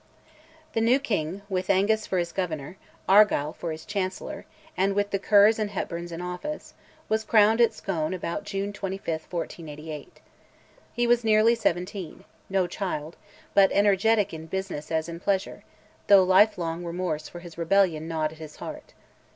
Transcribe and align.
The 0.73 0.81
new 0.81 0.97
king, 0.97 1.43
with 1.47 1.69
Angus 1.69 2.07
for 2.07 2.17
his 2.17 2.31
Governor, 2.31 2.75
Argyll 3.07 3.53
for 3.53 3.71
his 3.71 3.85
Chancellor, 3.85 4.47
and 4.75 4.95
with 4.95 5.11
the 5.11 5.19
Kers 5.19 5.59
and 5.59 5.69
Hepburns 5.69 6.11
in 6.11 6.21
office, 6.23 6.73
was 7.07 7.23
crowned 7.23 7.61
at 7.61 7.71
Scone 7.71 8.11
about 8.11 8.43
June 8.43 8.73
25, 8.73 9.27
1488. 9.31 10.19
He 10.91 11.05
was 11.05 11.23
nearly 11.23 11.53
seventeen, 11.53 12.23
no 12.49 12.65
child, 12.65 13.15
but 13.53 13.71
energetic 13.71 14.33
in 14.33 14.47
business 14.47 14.89
as 14.91 15.07
in 15.07 15.19
pleasure, 15.19 15.63
though 16.07 16.23
lifelong 16.23 16.83
remorse 16.83 17.29
for 17.29 17.41
his 17.41 17.55
rebellion 17.59 18.07
gnawed 18.07 18.31
at 18.31 18.39
his 18.39 18.55
heart. 18.55 18.95